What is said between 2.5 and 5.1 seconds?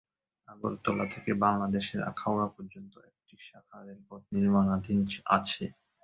পর্যন্ত একটি শাখা রেলপথ নির্মাণাধীন